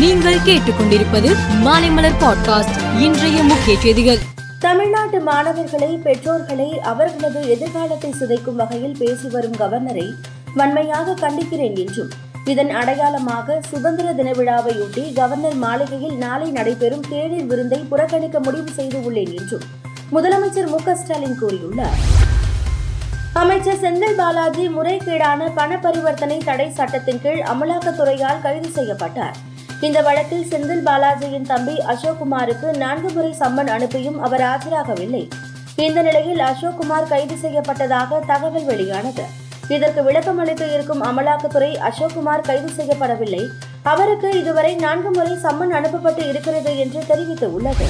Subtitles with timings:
[0.00, 1.30] நீங்கள் கேட்டுக்கொண்டிருப்பது
[1.64, 3.00] மாலைமலர் பாட்காஸ்ட்.
[3.00, 4.18] இன்றைய முக்கிய செய்திகள்.
[4.58, 10.12] தமிழ்நாட்டு மாணவர்களை பெற்றோர்களை அவர்களது எதிர்காலத்தை சிதைக்கும் வகையில் பேசி வரும் கவர்னரை
[10.54, 12.08] வன்மையாக கண்டிக்கிறேன் என்றும்
[12.44, 19.36] இதன் அடையாளமாக சுதந்திர தின விழாவையொட்டி கவர்னர் மாளிகையில் நாளை நடைபெறும் தேநீர் விருந்தை புறக்கணிக்க முடிவு செய்து உள்ளேன்
[19.38, 19.66] என்றும்
[20.12, 22.00] முதலமைச்சர் மு ஸ்டாலின் கூறியுள்ளார்.
[23.32, 29.36] அமைச்சர் செந்தில் பாலாஜி முறைகேடான பண பரிவர்த்தனை தடை சட்டத்தின் கீழ் அமலாக்கத்துறையால் கைது செய்யப்பட்டார்.
[29.86, 35.28] இந்த வழக்கில் செந்தில் பாலாஜியின் தம்பி அசோக்குமாருக்கு நான்கு முறை சம்மன் அனுப்பியும் அவர் ஆஜராகவில்லை.
[35.76, 39.24] இந்த நிலையில் அசோக்குமார் கைது செய்யப்பட்டதாக தகவல் வெளியானது.
[39.68, 43.42] இதற்கு விளக்கம் அளிக்க இருக்கும் அமலாக்கத்துறை அசோக்குமார் கைது செய்யப்படவில்லை.
[43.82, 47.88] அவருக்கு இதுவரை நான்கு முறை சம்மன் அனுப்பப்பட்டு இருக்கிறது என்று தெரிவித்துள்ளது.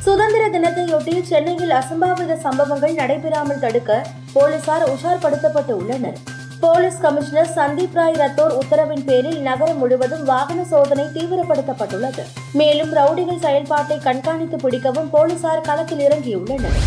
[0.00, 6.29] சுதந்திர தினத்தையொட்டி சென்னையில் அசம்பாவித சம்பவங்கள் நடைபெறாமல் தடுக்க போலீசார் உஷார்படுத்தப்பட்டு உள்ளனர்.
[6.62, 12.22] போலீஸ் கமிஷனர் சந்தீப் ராய் ரத்தோர் உத்தரவின் பேரில் நகரம் முழுவதும் வாகன சோதனை தீவிரப்படுத்தப்பட்டுள்ளது.
[12.52, 16.78] மேலும் ரவுடிகள் செயல்பாட்டை கண்காணித்து பிடிக்கவும் போலீசார் களத்தில் இறங்கியுள்ளனர்.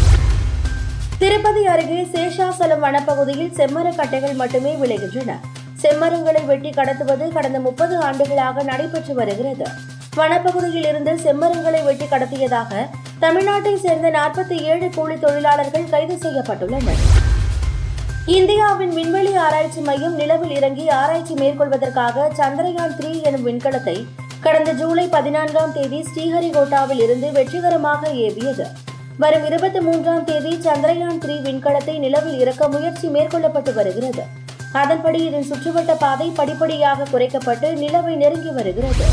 [1.17, 5.39] திருப்பதி அருகே சேஷாசலம் வனப்பகுதியில் செம்மரக்கட்டைகள் மட்டுமே விளைகின்றன.
[5.83, 9.67] செம்மரங்களை வெட்டி கடத்துவது கடந்த முப்பது ஆண்டுகளாக நடைபெற்று வருகிறது.
[10.15, 12.87] வனப்பகுதியில் இருந்து செம்மரங்களை வெட்டி கடத்தியதாக
[13.21, 17.03] தமிழ்நாட்டை சேர்ந்த நாற்பத்தி ஏழு கூலி தொழிலாளர்கள் கைது செய்யப்பட்டுள்ளனர்.
[18.27, 23.95] இந்தியாவின் விண்வெளி ஆராய்ச்சி மையம் நிலவில் இறங்கி ஆராய்ச்சி மேற்கொள்வதற்காக சந்திரயான் த்ரீ எனும் விண்கலத்தை
[24.41, 28.65] கடந்த ஜூலை பதினான்காம் தேதி ஸ்ரீஹரிகோட்டாவில் இருந்து வெற்றிகரமாக ஏவியது.
[29.19, 34.23] வரும் இருபத்தி மூன்றாம் தேதி சந்திரயான் த்ரீ விண்கலத்தை நிலவில் இறக்க முயற்சி மேற்கொள்ளப்பட்டு வருகிறது.
[34.71, 39.07] அதன்படி இதன் சுற்றுவட்ட பாதை படிப்படியாக குறைக்கப்பட்டு நிலவை நெருங்கி வருகிறது.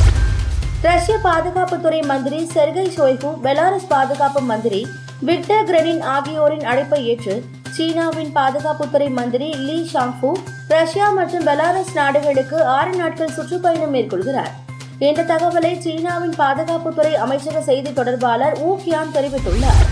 [0.82, 4.86] ரஷ்ய பாதுகாப்புத்துறை மந்திரி செர்கை ஷோய்கு பெலாரஸ் பாதுகாப்பு மந்திரி
[5.22, 7.42] விக்டர் கிரெனின் ஆகியோரின் அழைப்பை ஏற்று
[7.76, 10.32] சீனாவின் பாதுகாப்புத்துறை மந்திரி லீ ஷாங்ஃபு
[10.68, 14.52] ரஷ்யா மற்றும் பெலாரஸ் நாடுகளுக்கு ஆறு நாட்கள் சுற்றுப்பயணம் மேற்கொள்கிறார்.
[14.98, 19.82] என்ற தகவலை சீனாவின் பாதுகாப்புத்துறை அமைச்சக செய்தி தொடர்பாளர் ஊ கியான் தெரிவித்துள்ளார்.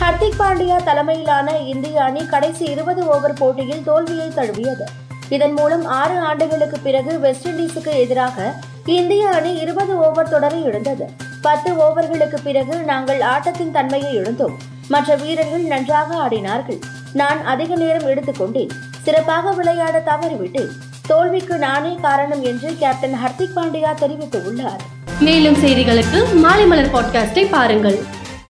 [0.00, 4.84] ஹர்திக் பாண்டியா தலைமையிலான இந்திய அணி கடைசி இருபது ஓவர் போட்டியில் தோல்வியை தழுவியது.
[5.28, 8.54] இதன் மூலம் ஆறு ஆண்டுகளுக்கு பிறகு வெஸ்ட் இண்டீஸுக்கு எதிராக
[8.84, 11.06] இந்திய அணி இருபது ஓவர் தொடரை இழந்தது.
[11.42, 14.56] பத்து ஓவர்களுக்கு பிறகு நாங்கள் ஆட்டத்தின் தன்மையை இழந்தோம்.
[14.88, 16.80] மற்ற வீரர்கள் நன்றாக ஆடினார்கள்.
[17.14, 18.68] நான் அதிக நேரம் எடுத்துக்கொண்டேன்.
[19.02, 20.70] சிறப்பாக விளையாட தவறிவிட்டேன்
[21.06, 24.82] தோல்விக்கு நானே காரணம் என்று கேப்டன் ஹர்திக் பாண்டியா தெரிவித்துள்ளார்.
[25.20, 27.98] மேலும் செய்திகளுக்கு மாலை மலர் பாட்காஸ்டை பாருங்கள்.